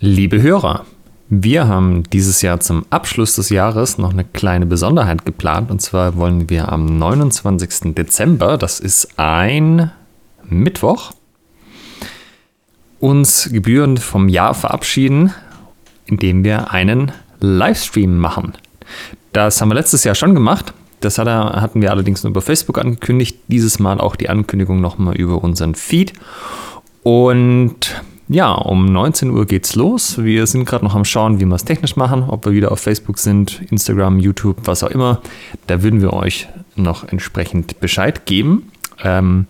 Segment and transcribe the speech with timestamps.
[0.00, 0.84] Liebe Hörer,
[1.30, 5.70] wir haben dieses Jahr zum Abschluss des Jahres noch eine kleine Besonderheit geplant.
[5.70, 7.94] Und zwar wollen wir am 29.
[7.94, 9.90] Dezember, das ist ein
[10.44, 11.12] Mittwoch,
[13.00, 15.32] uns gebührend vom Jahr verabschieden,
[16.04, 18.52] indem wir einen Livestream machen.
[19.32, 20.74] Das haben wir letztes Jahr schon gemacht.
[21.00, 23.38] Das hatten wir allerdings nur über Facebook angekündigt.
[23.48, 26.12] Dieses Mal auch die Ankündigung nochmal über unseren Feed.
[27.02, 30.22] Und ja, um 19 Uhr geht's los.
[30.22, 32.80] Wir sind gerade noch am Schauen, wie wir es technisch machen, ob wir wieder auf
[32.80, 35.20] Facebook sind, Instagram, YouTube, was auch immer.
[35.66, 38.70] Da würden wir euch noch entsprechend Bescheid geben.
[39.04, 39.46] Ähm,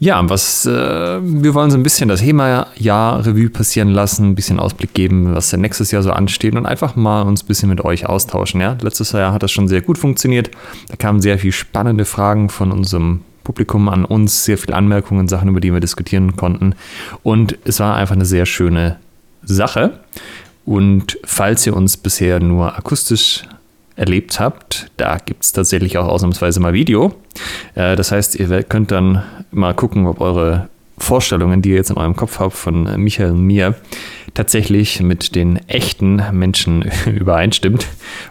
[0.00, 4.94] ja, was äh, wir wollen so ein bisschen das HEMA-Jahr-Revue passieren lassen, ein bisschen Ausblick
[4.94, 8.06] geben, was denn nächstes Jahr so ansteht und einfach mal uns ein bisschen mit euch
[8.06, 8.60] austauschen.
[8.60, 8.76] Ja?
[8.80, 10.50] Letztes Jahr hat das schon sehr gut funktioniert.
[10.88, 15.48] Da kamen sehr viele spannende Fragen von unserem Publikum an uns, sehr viele Anmerkungen, Sachen,
[15.48, 16.74] über die wir diskutieren konnten.
[17.22, 18.98] Und es war einfach eine sehr schöne
[19.42, 20.00] Sache.
[20.66, 23.44] Und falls ihr uns bisher nur akustisch
[23.96, 27.14] erlebt habt, da gibt es tatsächlich auch ausnahmsweise mal Video.
[27.74, 30.68] Äh, das heißt, ihr könnt dann mal gucken, ob eure
[30.98, 33.76] Vorstellungen, die ihr jetzt in eurem Kopf habt von Michael und mir,
[34.34, 37.86] tatsächlich mit den echten Menschen übereinstimmt.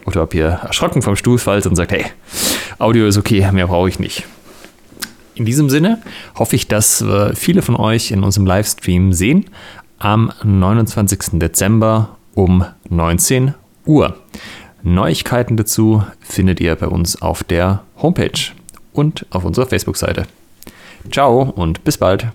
[0.05, 2.05] Oder ob ihr erschrocken vom Stuhl fallt und sagt, hey,
[2.77, 4.27] Audio ist okay, mehr brauche ich nicht.
[5.37, 6.01] In diesem Sinne
[6.35, 9.45] hoffe ich, dass viele von euch in unserem Livestream sehen
[9.99, 11.39] am 29.
[11.39, 13.53] Dezember um 19
[13.85, 14.17] Uhr.
[14.81, 18.51] Neuigkeiten dazu findet ihr bei uns auf der Homepage
[18.93, 20.25] und auf unserer Facebook-Seite.
[21.11, 22.27] Ciao und bis bald.